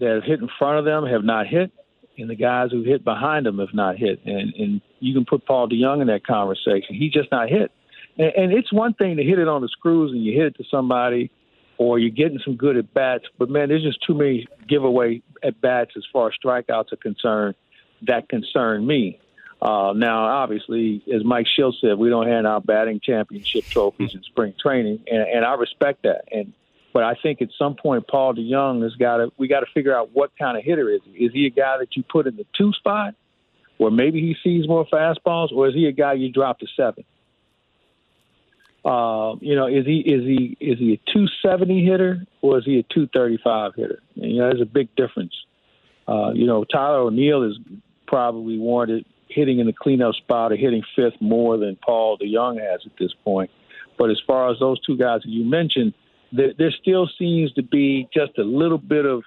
that 0.00 0.14
have 0.14 0.24
hit 0.24 0.40
in 0.40 0.48
front 0.58 0.78
of 0.78 0.84
them 0.84 1.06
have 1.06 1.24
not 1.24 1.46
hit, 1.46 1.72
and 2.18 2.30
the 2.30 2.34
guys 2.34 2.70
who 2.70 2.82
hit 2.82 3.04
behind 3.04 3.46
them 3.46 3.58
have 3.58 3.74
not 3.74 3.96
hit. 3.96 4.20
And, 4.24 4.54
and 4.54 4.80
you 5.00 5.14
can 5.14 5.24
put 5.24 5.46
Paul 5.46 5.68
DeJong 5.68 6.00
in 6.00 6.06
that 6.08 6.26
conversation. 6.26 6.94
He's 6.94 7.12
just 7.12 7.30
not 7.30 7.48
hit. 7.48 7.70
And, 8.18 8.32
and 8.36 8.52
it's 8.52 8.72
one 8.72 8.94
thing 8.94 9.16
to 9.16 9.22
hit 9.22 9.38
it 9.38 9.48
on 9.48 9.62
the 9.62 9.68
screws 9.68 10.12
and 10.12 10.24
you 10.24 10.32
hit 10.32 10.46
it 10.46 10.56
to 10.56 10.64
somebody, 10.70 11.30
or 11.78 11.98
you're 11.98 12.10
getting 12.10 12.40
some 12.44 12.56
good 12.56 12.76
at 12.76 12.92
bats. 12.94 13.24
But 13.38 13.50
man, 13.50 13.68
there's 13.68 13.82
just 13.82 14.02
too 14.06 14.14
many 14.14 14.46
giveaway 14.66 15.22
at 15.42 15.60
bats 15.60 15.92
as 15.96 16.04
far 16.12 16.28
as 16.28 16.34
strikeouts 16.42 16.92
are 16.92 16.96
concerned 16.96 17.54
that 18.02 18.28
concern 18.28 18.86
me. 18.86 19.20
Uh, 19.60 19.94
now, 19.96 20.26
obviously, 20.26 21.02
as 21.12 21.24
Mike 21.24 21.46
Shildt 21.46 21.80
said, 21.80 21.96
we 21.96 22.10
don't 22.10 22.26
hand 22.26 22.46
out 22.46 22.66
batting 22.66 23.00
championship 23.00 23.64
trophies 23.64 24.14
in 24.14 24.22
spring 24.22 24.52
training, 24.60 25.02
and, 25.10 25.22
and 25.22 25.44
I 25.44 25.54
respect 25.54 26.02
that. 26.02 26.24
And 26.30 26.52
but 26.96 27.04
I 27.04 27.14
think 27.22 27.42
at 27.42 27.50
some 27.58 27.74
point, 27.74 28.08
Paul 28.08 28.32
DeJong 28.32 28.82
has 28.82 28.94
got 28.94 29.18
to 29.18 29.30
we 29.36 29.48
got 29.48 29.60
to 29.60 29.66
figure 29.74 29.94
out 29.94 30.12
what 30.14 30.30
kind 30.38 30.56
of 30.56 30.64
hitter 30.64 30.88
is 30.88 31.02
he. 31.04 31.26
Is 31.26 31.32
he 31.34 31.44
a 31.44 31.50
guy 31.50 31.76
that 31.78 31.94
you 31.94 32.02
put 32.02 32.26
in 32.26 32.36
the 32.36 32.46
two 32.56 32.72
spot, 32.72 33.14
where 33.76 33.90
maybe 33.90 34.22
he 34.22 34.34
sees 34.42 34.66
more 34.66 34.86
fastballs, 34.86 35.52
or 35.52 35.68
is 35.68 35.74
he 35.74 35.88
a 35.88 35.92
guy 35.92 36.14
you 36.14 36.32
drop 36.32 36.58
to 36.60 36.66
seven? 36.74 37.04
Uh, 38.82 39.34
you 39.42 39.54
know, 39.54 39.66
is 39.66 39.84
he 39.84 39.98
is 39.98 40.22
he 40.22 40.56
is 40.58 40.78
he 40.78 40.94
a 40.94 41.12
270 41.12 41.84
hitter 41.84 42.24
or 42.40 42.60
is 42.60 42.64
he 42.64 42.78
a 42.78 42.82
235 42.84 43.74
hitter? 43.74 43.98
And, 44.14 44.32
you 44.32 44.38
know, 44.38 44.48
there's 44.48 44.62
a 44.62 44.64
big 44.64 44.88
difference. 44.96 45.34
Uh, 46.08 46.30
you 46.32 46.46
know, 46.46 46.64
Tyler 46.64 47.00
O'Neill 47.00 47.42
is 47.42 47.58
probably 48.06 48.56
warranted 48.56 49.04
hitting 49.28 49.58
in 49.58 49.66
the 49.66 49.74
cleanup 49.74 50.14
spot 50.14 50.50
or 50.50 50.56
hitting 50.56 50.82
fifth 50.94 51.20
more 51.20 51.58
than 51.58 51.76
Paul 51.76 52.16
DeJong 52.16 52.58
has 52.58 52.80
at 52.86 52.92
this 52.98 53.12
point. 53.22 53.50
But 53.98 54.10
as 54.10 54.18
far 54.26 54.50
as 54.50 54.58
those 54.60 54.80
two 54.80 54.96
guys 54.96 55.20
that 55.24 55.28
you 55.28 55.44
mentioned, 55.44 55.92
there, 56.32 56.72
still 56.80 57.08
seems 57.18 57.52
to 57.54 57.62
be 57.62 58.08
just 58.12 58.38
a 58.38 58.42
little 58.42 58.78
bit 58.78 59.06
of 59.06 59.22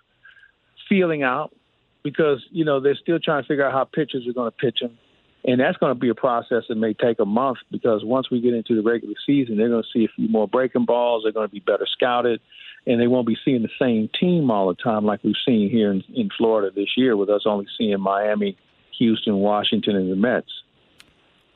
feeling 0.87 1.23
out 1.23 1.55
because 2.03 2.43
you 2.51 2.65
know 2.65 2.79
they're 2.79 2.95
still 2.95 3.19
trying 3.19 3.43
to 3.43 3.47
figure 3.47 3.65
out 3.65 3.73
how 3.73 3.83
pitchers 3.83 4.27
are 4.27 4.33
going 4.33 4.51
to 4.51 4.57
pitch 4.57 4.79
them 4.81 4.97
and 5.45 5.59
that's 5.59 5.77
going 5.77 5.93
to 5.93 5.99
be 5.99 6.09
a 6.09 6.15
process 6.15 6.63
that 6.67 6.75
may 6.75 6.93
take 6.93 7.19
a 7.19 7.25
month 7.25 7.59
because 7.71 8.03
once 8.03 8.29
we 8.29 8.41
get 8.41 8.53
into 8.53 8.75
the 8.75 8.81
regular 8.81 9.15
season, 9.25 9.57
they're 9.57 9.69
going 9.69 9.83
to 9.83 9.89
see 9.93 10.05
a 10.05 10.13
few 10.15 10.27
more 10.27 10.47
breaking 10.47 10.85
balls. 10.85 11.23
They're 11.23 11.31
going 11.31 11.47
to 11.47 11.53
be 11.53 11.61
better 11.61 11.87
scouted, 11.89 12.41
and 12.85 12.99
they 12.99 13.07
won't 13.07 13.27
be 13.27 13.37
seeing 13.45 13.61
the 13.61 13.69
same 13.79 14.09
team 14.19 14.51
all 14.51 14.67
the 14.67 14.75
time 14.75 15.05
like 15.05 15.23
we've 15.23 15.35
seen 15.45 15.69
here 15.69 15.91
in, 15.91 16.03
in 16.13 16.29
Florida 16.37 16.71
this 16.75 16.97
year, 16.97 17.15
with 17.15 17.29
us 17.29 17.43
only 17.45 17.67
seeing 17.77 17.99
Miami, 18.01 18.57
Houston, 18.97 19.37
Washington, 19.37 19.95
and 19.95 20.11
the 20.11 20.15
Mets. 20.15 20.51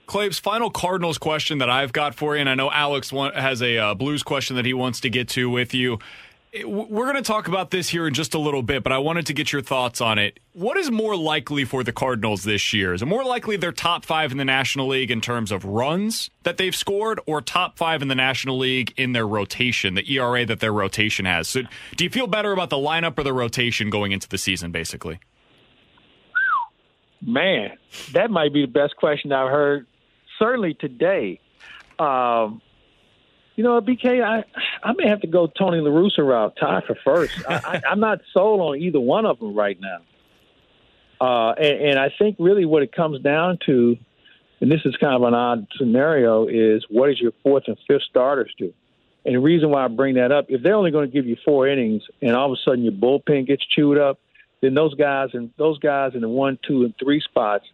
Claves, 0.06 0.40
final 0.40 0.70
Cardinals 0.70 1.18
question 1.18 1.60
that 1.60 1.70
I've 1.70 1.94
got 1.94 2.14
for 2.16 2.36
you, 2.36 2.42
and 2.42 2.50
I 2.50 2.56
know 2.56 2.70
Alex 2.70 3.12
has 3.12 3.62
a 3.62 3.78
uh, 3.78 3.94
Blues 3.94 4.24
question 4.24 4.56
that 4.58 4.66
he 4.66 4.74
wants 4.74 5.00
to 5.02 5.10
get 5.10 5.30
to 5.30 5.50
with 5.50 5.74
you. 5.74 6.00
We're 6.64 7.06
going 7.06 7.16
to 7.16 7.24
talk 7.24 7.48
about 7.48 7.72
this 7.72 7.90
here 7.90 8.06
in 8.06 8.14
just 8.14 8.36
a 8.36 8.38
little 8.38 8.62
bit, 8.62 8.84
but 8.84 8.92
I 8.92 9.00
wanted 9.00 9.26
to 9.26 9.34
get 9.34 9.52
your 9.52 9.64
thoughts 9.64 10.02
on 10.02 10.20
it. 10.20 10.40
What 10.54 10.78
is 10.78 10.92
more 10.92 11.16
likely 11.16 11.66
for 11.66 11.84
the 11.84 11.92
Cardinals 11.92 12.44
this 12.44 12.74
year? 12.74 12.94
Is 12.94 13.02
it 13.02 13.08
more 13.08 13.24
likely 13.24 13.58
they're 13.58 13.72
top 13.72 14.06
five 14.06 14.32
in 14.32 14.38
the 14.38 14.46
National 14.46 14.88
League 14.88 15.10
in 15.10 15.20
terms 15.20 15.52
of 15.52 15.66
runs 15.66 16.30
that 16.44 16.58
they've 16.58 16.76
scored, 16.76 17.20
or 17.26 17.42
top 17.42 17.80
five 17.80 18.04
in 18.04 18.08
the 18.08 18.14
National 18.14 18.60
League 18.60 18.94
in 18.98 19.14
their 19.14 19.26
rotation, 19.26 19.96
the 19.96 20.14
ERA 20.14 20.46
that 20.46 20.60
their 20.60 20.74
rotation 20.74 21.26
has? 21.26 21.48
So, 21.48 21.62
do 21.96 22.04
you 22.04 22.12
feel 22.12 22.28
better 22.28 22.52
about 22.52 22.70
the 22.70 22.78
lineup 22.78 23.18
or 23.18 23.24
the 23.24 23.34
rotation 23.34 23.90
going 23.90 24.12
into 24.12 24.30
the 24.30 24.38
season, 24.38 24.72
basically? 24.72 25.20
Man, 27.26 27.72
that 28.12 28.30
might 28.30 28.54
be 28.54 28.62
the 28.62 28.72
best 28.72 28.96
question 28.98 29.32
I've 29.32 29.50
heard, 29.50 29.88
certainly 30.40 30.74
today. 30.74 31.40
Um, 32.00 32.62
you 33.56 33.64
know, 33.64 33.80
BK, 33.82 34.24
I 34.24 34.44
I 34.84 34.94
may 34.94 35.08
have 35.08 35.22
to 35.22 35.28
go 35.28 35.48
Tony 35.48 35.80
La 35.80 35.92
Russa 35.92 36.28
route, 36.28 36.56
tie 36.60 36.82
for 36.86 36.96
first. 37.04 37.34
I, 37.48 37.82
I, 37.86 37.92
am 37.92 38.00
not 38.00 38.22
sold 38.34 38.62
on 38.62 38.80
either 38.80 39.00
one 39.00 39.26
of 39.26 39.40
them 39.40 39.54
right 39.54 39.78
now. 39.80 40.00
Uh, 41.22 41.54
and, 41.54 41.90
and 41.90 42.00
I 42.00 42.12
think 42.18 42.36
really 42.40 42.66
what 42.66 42.84
it 42.84 42.92
comes 42.92 43.22
down 43.22 43.60
to, 43.68 43.96
and 44.60 44.72
this 44.72 44.82
is 44.86 44.96
kind 44.98 45.16
of 45.16 45.24
an 45.24 45.34
odd 45.34 45.68
scenario, 45.78 46.48
is 46.48 46.84
what 46.90 47.08
does 47.08 47.20
your 47.20 47.32
fourth 47.44 47.64
and 47.68 47.78
fifth 47.88 48.04
starters 48.10 48.52
do? 48.58 48.74
And 49.26 49.36
the 49.36 49.40
reason 49.40 49.70
why 49.70 49.86
I 49.86 49.88
bring 49.88 50.16
that 50.16 50.32
up, 50.32 50.48
if 50.50 50.62
they're 50.64 50.76
only 50.76 50.92
going 50.92 51.10
to 51.10 51.14
give 51.14 51.26
you 51.26 51.38
four 51.46 51.68
innings, 51.68 52.04
and 52.22 52.36
all 52.36 52.52
of 52.52 52.58
a 52.58 52.62
sudden 52.70 52.84
your 52.84 52.92
bullpen 52.92 53.48
gets 53.48 53.66
chewed 53.66 53.98
up, 53.98 54.20
then 54.62 54.74
those 54.74 54.96
guys 54.96 55.30
and 55.34 55.52
those 55.58 55.80
guys 55.80 56.12
in 56.16 56.22
the 56.22 56.30
one, 56.30 56.58
two, 56.68 56.84
and 56.84 56.94
three 57.02 57.22
spots 57.22 57.66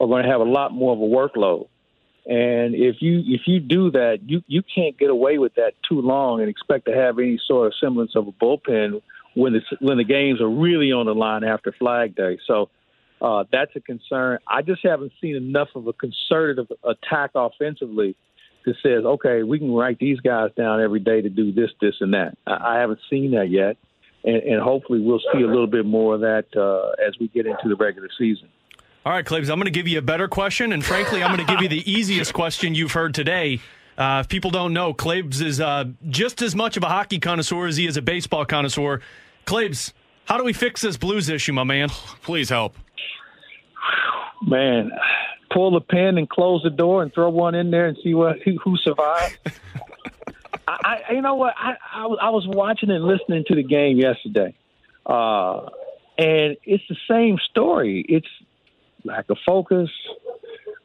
are 0.00 0.06
going 0.06 0.24
to 0.24 0.30
have 0.30 0.40
a 0.40 0.44
lot 0.44 0.72
more 0.72 0.92
of 0.92 1.00
a 1.00 1.02
workload. 1.02 1.68
And 2.28 2.74
if 2.74 2.96
you 3.00 3.22
if 3.26 3.42
you 3.46 3.58
do 3.58 3.90
that, 3.92 4.18
you 4.26 4.42
you 4.46 4.62
can't 4.62 4.98
get 4.98 5.08
away 5.08 5.38
with 5.38 5.54
that 5.54 5.72
too 5.88 6.02
long 6.02 6.40
and 6.40 6.50
expect 6.50 6.84
to 6.84 6.94
have 6.94 7.18
any 7.18 7.40
sort 7.46 7.68
of 7.68 7.72
semblance 7.80 8.14
of 8.14 8.28
a 8.28 8.32
bullpen 8.32 9.00
when 9.34 9.54
the 9.54 9.62
when 9.80 9.96
the 9.96 10.04
games 10.04 10.42
are 10.42 10.48
really 10.48 10.92
on 10.92 11.06
the 11.06 11.14
line 11.14 11.42
after 11.42 11.72
Flag 11.72 12.14
Day. 12.14 12.38
So 12.46 12.68
uh, 13.22 13.44
that's 13.50 13.74
a 13.76 13.80
concern. 13.80 14.40
I 14.46 14.60
just 14.60 14.82
haven't 14.84 15.12
seen 15.22 15.36
enough 15.36 15.68
of 15.74 15.86
a 15.86 15.94
concerted 15.94 16.68
attack 16.84 17.30
offensively 17.34 18.14
that 18.66 18.74
says, 18.82 19.06
okay, 19.06 19.42
we 19.42 19.58
can 19.58 19.72
write 19.72 19.98
these 19.98 20.20
guys 20.20 20.50
down 20.54 20.82
every 20.82 21.00
day 21.00 21.22
to 21.22 21.30
do 21.30 21.50
this, 21.50 21.70
this, 21.80 21.94
and 22.00 22.12
that. 22.12 22.36
I, 22.46 22.76
I 22.76 22.80
haven't 22.80 23.00
seen 23.08 23.30
that 23.30 23.48
yet, 23.48 23.78
and, 24.22 24.36
and 24.36 24.60
hopefully 24.60 25.00
we'll 25.00 25.22
see 25.32 25.42
a 25.42 25.46
little 25.46 25.66
bit 25.66 25.86
more 25.86 26.16
of 26.16 26.20
that 26.20 26.44
uh, 26.54 26.90
as 27.02 27.14
we 27.18 27.28
get 27.28 27.46
into 27.46 27.70
the 27.70 27.76
regular 27.76 28.10
season. 28.18 28.50
All 29.06 29.12
right, 29.12 29.24
Claves, 29.24 29.48
I'm 29.48 29.58
going 29.58 29.66
to 29.66 29.70
give 29.70 29.88
you 29.88 29.98
a 29.98 30.02
better 30.02 30.28
question, 30.28 30.72
and 30.72 30.84
frankly, 30.84 31.22
I'm 31.22 31.34
going 31.34 31.46
to 31.46 31.52
give 31.52 31.62
you 31.62 31.68
the 31.68 31.90
easiest 31.90 32.34
question 32.34 32.74
you've 32.74 32.92
heard 32.92 33.14
today. 33.14 33.60
Uh, 33.96 34.20
if 34.20 34.28
people 34.28 34.50
don't 34.50 34.72
know, 34.72 34.92
Claves 34.92 35.40
is 35.40 35.60
uh, 35.60 35.84
just 36.08 36.42
as 36.42 36.54
much 36.54 36.76
of 36.76 36.82
a 36.82 36.88
hockey 36.88 37.18
connoisseur 37.18 37.66
as 37.66 37.76
he 37.76 37.86
is 37.86 37.96
a 37.96 38.02
baseball 38.02 38.44
connoisseur. 38.44 39.00
Claves, 39.44 39.94
how 40.24 40.36
do 40.36 40.44
we 40.44 40.52
fix 40.52 40.82
this 40.82 40.96
Blues 40.96 41.28
issue, 41.28 41.52
my 41.52 41.64
man? 41.64 41.88
Please 42.22 42.48
help. 42.48 42.76
Man, 44.42 44.90
pull 45.52 45.70
the 45.72 45.80
pin 45.80 46.18
and 46.18 46.28
close 46.28 46.62
the 46.62 46.70
door 46.70 47.02
and 47.02 47.12
throw 47.12 47.28
one 47.30 47.54
in 47.54 47.70
there 47.70 47.86
and 47.86 47.96
see 48.04 48.14
what 48.14 48.36
who, 48.44 48.58
who 48.62 48.76
survived. 48.76 49.38
I, 50.68 51.02
I, 51.08 51.12
you 51.14 51.22
know 51.22 51.36
what? 51.36 51.54
I, 51.56 51.76
I, 51.92 52.04
I 52.04 52.28
was 52.30 52.46
watching 52.46 52.90
and 52.90 53.04
listening 53.04 53.44
to 53.48 53.54
the 53.54 53.62
game 53.62 53.96
yesterday, 53.96 54.54
uh, 55.06 55.70
and 56.18 56.56
it's 56.62 56.84
the 56.88 56.96
same 57.08 57.38
story. 57.50 58.04
It's 58.06 58.28
lack 59.08 59.28
of 59.30 59.38
focus, 59.44 59.90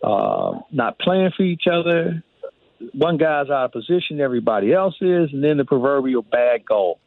uh, 0.03 0.60
not 0.72 1.00
playing 1.00 1.32
for 1.36 1.44
each 1.44 1.68
other. 1.72 2.24
One 2.94 3.18
guy's 3.18 3.50
out 3.50 3.65
of 3.65 3.72
position, 3.72 4.20
everybody 4.20 4.74
else 4.74 4.96
is, 5.00 5.32
and 5.32 5.44
then 5.44 5.58
the 5.58 5.65
proverbial 5.65 6.22
bad 6.24 6.65
goal. 6.65 7.00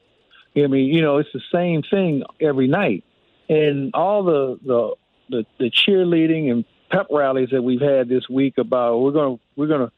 I 0.56 0.66
mean, 0.68 0.86
you 0.86 1.02
know, 1.02 1.18
it's 1.18 1.28
the 1.34 1.42
same 1.52 1.82
thing 1.82 2.22
every 2.40 2.66
night, 2.66 3.04
and 3.48 3.90
all 3.92 4.24
the 4.24 4.58
the 4.64 4.94
the, 5.28 5.46
the 5.58 5.70
cheerleading 5.70 6.50
and 6.50 6.64
pep 6.90 7.08
rallies 7.10 7.50
that 7.50 7.62
we've 7.62 7.80
had 7.80 8.08
this 8.08 8.28
week 8.28 8.58
about 8.58 8.98
we're 8.98 9.12
gonna 9.12 9.36
we're 9.56 9.66
gonna 9.66 9.92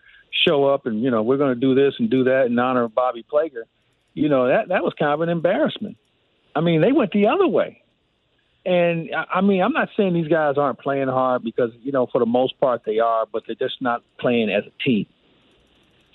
show 0.47 0.65
up 0.65 0.87
and 0.87 1.03
you 1.03 1.11
know 1.11 1.23
we're 1.23 1.37
gonna 1.37 1.55
do 1.55 1.75
this 1.75 1.95
and 1.99 2.11
do 2.11 2.25
that 2.25 2.47
in 2.47 2.59
honor 2.59 2.85
of 2.85 2.95
Bobby 2.95 3.25
Plager. 3.31 3.65
You 4.15 4.29
know 4.29 4.49
that 4.49 4.69
that 4.69 4.83
was 4.83 4.95
kind 4.99 5.13
of 5.13 5.21
an 5.21 5.29
embarrassment. 5.29 5.97
I 6.57 6.61
mean, 6.61 6.81
they 6.81 6.93
went 6.93 7.13
the 7.13 7.29
other 7.29 7.47
way. 7.47 7.83
And 8.67 9.11
I 9.33 9.41
mean, 9.41 9.63
I'm 9.63 9.73
not 9.73 9.89
saying 9.97 10.15
these 10.15 10.29
guys 10.29 10.57
aren't 10.59 10.79
playing 10.79 11.09
hard 11.09 11.43
because 11.43 11.71
you 11.83 11.93
know 11.93 12.07
for 12.11 12.19
the 12.19 12.27
most 12.27 12.59
part 12.61 12.83
they 12.85 12.99
are, 12.99 13.27
but 13.31 13.45
they're 13.47 13.57
just 13.57 13.81
not 13.81 14.03
playing 14.19 14.51
as 14.51 14.65
a 14.67 14.83
team. 14.83 15.07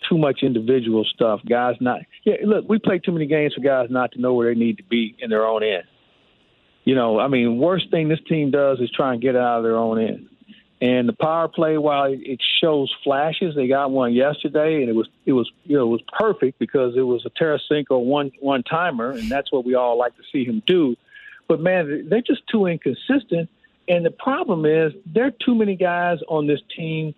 Too 0.10 0.18
much 0.18 0.44
individual 0.44 1.06
stuff. 1.06 1.40
Guys 1.48 1.76
not. 1.80 2.02
Yeah, 2.26 2.36
look, 2.44 2.68
we 2.68 2.78
play 2.78 3.00
too 3.00 3.12
many 3.12 3.26
games 3.26 3.54
for 3.54 3.62
guys 3.62 3.88
not 3.90 4.12
to 4.12 4.22
know 4.22 4.34
where 4.34 4.54
they 4.54 4.60
need 4.60 4.78
to 4.78 4.84
be 4.84 5.16
in 5.20 5.30
their 5.30 5.46
own 5.46 5.64
end. 5.64 5.84
You 6.84 6.96
know, 6.96 7.20
I 7.20 7.30
mean, 7.30 7.60
worst 7.60 7.90
thing 7.90 8.10
this 8.10 8.20
team 8.28 8.52
does 8.52 8.80
is 8.80 8.92
try 8.92 9.14
and 9.14 9.22
get 9.22 9.38
out 9.38 9.60
of 9.60 9.64
their 9.64 9.78
own 9.78 10.00
end. 10.00 10.28
And 10.84 11.08
the 11.08 11.14
power 11.14 11.48
play, 11.48 11.78
while 11.78 12.12
it 12.12 12.42
shows 12.60 12.94
flashes, 13.06 13.56
they 13.56 13.70
got 13.70 13.92
one 13.92 14.12
yesterday, 14.12 14.82
and 14.82 14.90
it 14.90 14.96
was 14.96 15.08
it 15.26 15.32
was 15.32 15.50
you 15.64 15.78
know 15.78 15.86
it 15.86 15.92
was 15.92 16.02
perfect 16.20 16.60
because 16.60 16.96
it 16.98 17.04
was 17.04 17.26
a 17.26 17.30
Tarasenko 17.30 18.04
one 18.04 18.34
one 18.42 18.64
timer, 18.64 19.12
and 19.12 19.30
that's 19.30 19.50
what 19.50 19.66
we 19.66 19.76
all 19.76 19.98
like 19.98 20.14
to 20.18 20.24
see 20.30 20.44
him 20.44 20.62
do. 20.68 20.98
But 21.48 21.60
man, 21.60 22.08
they're 22.10 22.22
just 22.22 22.42
too 22.48 22.66
inconsistent. 22.66 23.50
And 23.88 24.06
the 24.06 24.12
problem 24.12 24.66
is 24.66 24.94
there 25.06 25.26
are 25.26 25.34
too 25.46 25.56
many 25.56 25.76
guys 25.76 26.20
on 26.30 26.48
this 26.48 26.62
team 26.76 27.14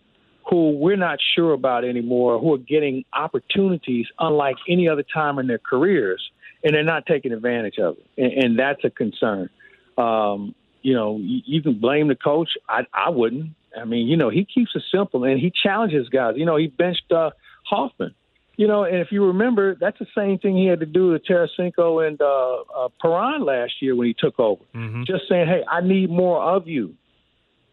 who 0.50 0.72
we're 0.72 0.96
not 0.96 1.20
sure 1.36 1.54
about 1.54 1.84
anymore, 1.84 2.40
who 2.40 2.54
are 2.54 2.60
getting 2.60 3.04
opportunities 3.14 4.06
unlike 4.20 4.58
any 4.70 4.88
other 4.88 5.04
time 5.04 5.40
in 5.40 5.48
their 5.48 5.60
careers, 5.60 6.22
and 6.64 6.76
they're 6.76 6.84
not 6.84 7.06
taking 7.06 7.32
advantage 7.32 7.80
of 7.80 7.98
it. 7.98 8.06
And, 8.24 8.44
and 8.44 8.60
that's 8.60 8.84
a 8.84 8.90
concern. 8.90 9.50
Um, 9.98 10.54
you 10.82 10.94
know, 10.94 11.18
you, 11.18 11.42
you 11.46 11.62
can 11.64 11.80
blame 11.80 12.08
the 12.10 12.16
coach. 12.16 12.50
I, 12.70 12.82
I 12.94 13.10
wouldn't. 13.10 13.52
I 13.80 13.86
mean, 13.86 14.08
you 14.08 14.18
know, 14.18 14.30
he 14.30 14.46
keeps 14.46 14.72
it 14.76 14.84
simple 14.92 15.24
and 15.24 15.40
he 15.40 15.52
challenges 15.52 16.10
guys. 16.10 16.36
You 16.38 16.46
know, 16.46 16.58
he 16.58 16.68
benched 16.68 17.12
uh, 17.12 17.32
Hoffman. 17.64 18.14
You 18.58 18.68
know, 18.68 18.84
and 18.84 18.98
if 18.98 19.12
you 19.12 19.26
remember, 19.26 19.76
that's 19.76 20.00
the 20.00 20.08
same 20.16 20.40
thing 20.40 20.56
he 20.56 20.68
had 20.68 20.80
to 20.80 20.86
do 20.86 21.12
with 21.12 21.26
Tarasenko 21.26 22.08
and 22.08 22.22
uh, 22.22 22.86
uh, 22.86 22.90
Perron 23.02 23.44
last 23.44 23.74
year 23.82 23.96
when 23.96 24.08
he 24.08 24.16
took 24.18 24.40
over. 24.40 24.64
Mm-hmm. 24.74 25.04
Just 25.06 25.24
saying, 25.28 25.48
hey, 25.48 25.64
I 25.70 25.82
need 25.82 26.10
more 26.10 26.42
of 26.42 26.68
you. 26.68 26.94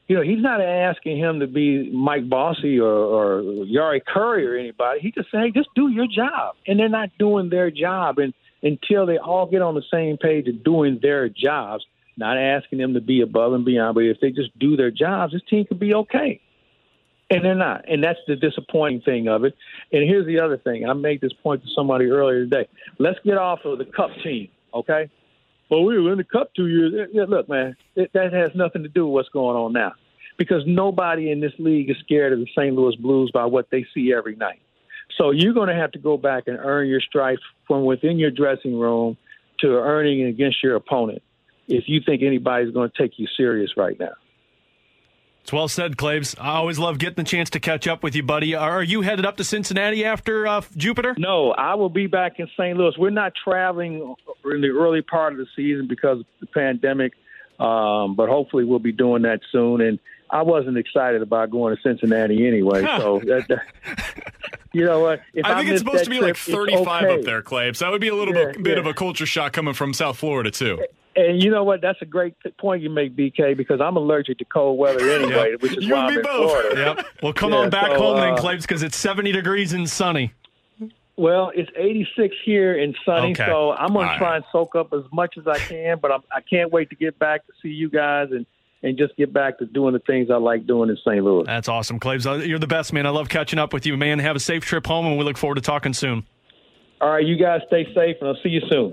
You 0.09 0.17
know, 0.17 0.23
he's 0.23 0.43
not 0.43 0.61
asking 0.61 1.19
him 1.19 1.41
to 1.41 1.47
be 1.47 1.91
Mike 1.93 2.29
Bossy 2.29 2.79
or, 2.79 2.91
or 2.91 3.43
Jari 3.67 4.01
Kurri 4.03 4.45
or 4.47 4.57
anybody. 4.57 5.01
He 5.01 5.13
just 5.13 5.31
saying, 5.31 5.53
hey, 5.55 5.61
just 5.61 5.71
do 5.77 5.89
your 5.89 6.07
job. 6.07 6.57
And 6.67 6.79
they're 6.79 6.89
not 6.89 7.11
doing 7.19 7.49
their 7.49 7.71
job. 7.71 8.19
And 8.19 8.35
until 8.63 9.07
they 9.07 9.19
all 9.19 9.47
get 9.47 9.63
on 9.63 9.75
the 9.75 9.85
same 9.91 10.17
page 10.17 10.49
of 10.49 10.65
doing 10.65 10.99
their 11.01 11.29
jobs, 11.29 11.87
not 12.17 12.37
asking 12.37 12.79
them 12.79 12.95
to 12.95 13.01
be 13.01 13.21
above 13.21 13.53
and 13.53 13.65
beyond, 13.65 13.95
but 13.95 14.05
if 14.05 14.19
they 14.21 14.31
just 14.31 14.57
do 14.59 14.77
their 14.77 14.91
jobs, 14.91 15.33
this 15.33 15.43
team 15.49 15.65
could 15.65 15.79
be 15.79 15.95
okay 15.95 16.41
and 17.33 17.45
they're 17.45 17.55
not. 17.55 17.85
And 17.89 18.03
that's 18.05 18.19
the 18.27 18.37
disappointing 18.37 19.01
thing 19.01 19.29
of 19.29 19.45
it. 19.45 19.55
And 19.93 20.03
here's 20.09 20.27
the 20.27 20.41
other 20.41 20.59
thing. 20.59 20.89
I 20.89 20.93
made 20.93 21.21
this 21.21 21.33
point 21.33 21.63
to 21.63 21.69
somebody 21.75 22.07
earlier 22.07 22.45
today. 22.45 22.69
Let's 22.99 23.19
get 23.25 23.39
off 23.39 23.61
of 23.65 23.79
the 23.79 23.85
Cup 23.85 24.11
team, 24.23 24.49
okay? 24.75 25.11
Well, 25.71 25.85
we 25.85 25.99
were 26.01 26.13
in 26.13 26.19
the 26.19 26.25
Cup 26.25 26.51
two 26.55 26.67
years. 26.69 27.09
Yeah, 27.13 27.25
look, 27.29 27.49
man, 27.49 27.77
it, 27.97 28.11
that 28.13 28.33
has 28.33 28.51
nothing 28.55 28.83
to 28.83 28.89
do 28.89 29.07
with 29.07 29.13
what's 29.15 29.29
going 29.31 29.57
on 29.57 29.73
now. 29.73 29.93
because 30.39 30.63
nobody 30.67 31.31
in 31.31 31.41
this 31.41 31.53
league 31.59 31.91
is 31.91 31.97
scared 32.05 32.33
of 32.33 32.39
the 32.41 32.47
St. 32.57 32.75
Louis 32.75 32.97
Blues 32.97 33.31
by 33.33 33.45
what 33.45 33.69
they 33.71 33.87
see 33.95 34.13
every 34.13 34.37
night. 34.37 34.61
So 35.19 35.31
you're 35.31 35.53
going 35.53 35.69
to 35.69 35.75
have 35.75 35.93
to 35.93 35.99
go 35.99 36.17
back 36.17 36.45
and 36.47 36.59
earn 36.59 36.89
your 36.89 37.01
stripes 37.01 37.43
from 37.67 37.85
within 37.85 38.19
your 38.19 38.31
dressing 38.31 38.79
room 38.79 39.17
to 39.61 39.69
earning 39.69 40.23
against 40.25 40.63
your 40.63 40.77
opponent 40.77 41.23
if 41.69 41.85
you 41.87 42.01
think 42.05 42.23
anybody's 42.23 42.73
going 42.73 42.91
to 42.91 43.03
take 43.03 43.19
you 43.19 43.27
serious 43.37 43.71
right 43.77 43.99
now. 43.99 44.13
It's 45.43 45.53
well 45.53 45.67
said, 45.67 45.97
Claves. 45.97 46.37
I 46.39 46.55
always 46.55 46.79
love 46.79 46.99
getting 46.99 47.17
the 47.17 47.25
chance 47.25 47.51
to 47.51 47.61
catch 47.61 47.89
up 47.89 48.05
with 48.05 48.15
you, 48.15 48.23
buddy. 48.23 48.55
Are 48.55 48.83
you 48.83 49.01
headed 49.01 49.27
up 49.27 49.37
to 49.39 49.45
Cincinnati 49.45 50.05
after 50.05 50.47
uh, 50.47 50.63
Jupiter? 50.77 51.17
No, 51.19 51.51
I 51.51 51.75
will 51.75 51.89
be 51.89 52.07
back 52.07 52.39
in 52.39 52.49
St. 52.57 52.79
Louis. 52.79 52.97
We're 52.97 53.11
not 53.11 53.33
traveling 53.43 54.15
in 54.45 54.61
the 54.61 54.69
early 54.69 55.03
part 55.03 55.33
of 55.33 55.41
the 55.41 55.47
season 55.57 55.89
because 55.89 56.21
of 56.21 56.27
the 56.39 56.47
pandemic, 56.47 57.15
um, 57.59 58.15
but 58.15 58.29
hopefully 58.29 58.63
we'll 58.63 58.79
be 58.79 58.93
doing 58.93 59.23
that 59.23 59.41
soon. 59.51 59.81
And 59.81 59.99
I 60.31 60.43
wasn't 60.43 60.79
excited 60.79 61.23
about 61.23 61.51
going 61.51 61.75
to 61.75 61.83
Cincinnati 61.83 62.47
anyway, 62.47 62.83
so 62.99 63.21
that, 63.25 63.49
that, 63.49 64.35
you 64.73 64.85
know 64.85 65.01
what? 65.01 65.23
If 65.35 65.45
I 65.45 65.57
think 65.57 65.71
I 65.71 65.73
it's 65.73 65.81
supposed 65.81 66.05
to 66.05 66.11
be 66.11 66.19
trip, 66.19 66.29
like 66.29 66.37
35 66.37 67.03
okay. 67.03 67.15
up 67.15 67.23
there, 67.23 67.43
Claves. 67.43 67.81
So 67.81 67.87
that 67.87 67.91
would 67.91 68.01
be 68.01 68.09
a 68.09 68.15
little 68.15 68.35
yeah, 68.35 68.53
bit, 68.53 68.63
bit 68.63 68.79
of 68.79 68.87
a 68.87 68.95
culture 68.95 69.27
shock 69.27 69.53
coming 69.53 69.75
from 69.75 69.93
South 69.93 70.19
Florida 70.19 70.53
too. 70.53 70.79
And 71.15 71.43
you 71.43 71.51
know 71.51 71.63
what? 71.65 71.81
That's 71.83 72.01
a 72.01 72.07
great 72.07 72.35
point 72.59 72.83
you 72.83 72.89
make, 72.91 73.15
BK, 73.15 73.55
because 73.57 73.81
I'm 73.81 73.97
allergic 73.97 74.39
to 74.39 74.45
cold 74.47 74.79
weather 74.79 75.09
anyway, 75.11 75.51
Yep. 75.53 75.63
which 75.63 75.77
is 75.77 75.85
You 75.85 75.95
why 75.95 76.07
I'm 76.07 76.17
in 76.17 76.23
both. 76.23 76.51
Florida. 76.51 76.81
Yep. 76.97 77.07
Well, 77.23 77.33
come 77.35 77.53
Yeah, 77.53 77.59
on 77.59 77.71
back 77.71 77.93
so, 77.93 77.99
home 77.99 78.17
then, 78.21 78.33
uh, 78.35 78.37
Claves, 78.37 78.65
because 78.67 78.83
it's 78.83 78.97
70 78.97 79.31
degrees 79.33 79.73
and 79.75 79.89
sunny. 79.89 80.33
Well, 81.17 81.53
it's 81.55 81.71
86 81.77 82.35
here 82.45 82.79
and 82.79 82.97
sunny, 83.05 83.33
Okay. 83.33 83.45
so 83.47 83.73
I'm 83.73 83.93
going 83.93 84.09
to 84.09 84.17
try 84.17 84.31
right. 84.31 84.37
and 84.37 84.45
soak 84.51 84.75
up 84.75 84.95
as 84.95 85.03
much 85.13 85.37
as 85.37 85.47
I 85.47 85.59
can. 85.59 85.99
But 86.01 86.11
I'm, 86.13 86.23
I 86.35 86.41
can't 86.41 86.73
wait 86.73 86.89
to 86.91 86.97
get 86.97 87.19
back 87.19 87.47
to 87.47 87.53
see 87.63 87.69
you 87.69 87.89
guys 87.91 88.29
and 88.31 88.47
and 88.85 88.99
just 88.99 89.15
get 89.17 89.33
back 89.33 89.59
to 89.61 89.65
doing 89.67 89.93
the 89.93 90.01
things 90.01 90.29
I 90.29 90.39
like 90.39 90.67
doing 90.67 90.91
in 90.91 90.97
St. 91.07 91.23
Louis. 91.23 91.45
That's 91.47 91.69
awesome, 91.69 92.01
Claves. 92.01 92.27
Uh, 92.27 92.39
You're 92.39 92.59
the 92.59 92.67
best, 92.67 92.93
man. 92.93 93.07
I 93.07 93.11
love 93.11 93.29
catching 93.29 93.61
up 93.61 93.73
with 93.73 93.87
you, 93.87 93.97
man. 93.97 94.19
Have 94.19 94.35
a 94.35 94.41
safe 94.41 94.65
trip 94.65 94.85
home, 94.89 95.07
and 95.07 95.17
we 95.17 95.23
look 95.25 95.37
forward 95.37 95.55
to 95.55 95.61
talking 95.61 95.93
soon. 95.93 96.27
All 97.01 97.11
right, 97.11 97.25
you 97.25 97.37
guys 97.37 97.61
stay 97.69 97.85
safe, 97.95 98.17
and 98.21 98.29
I'll 98.29 98.43
see 98.43 98.49
you 98.49 98.61
soon. 98.69 98.91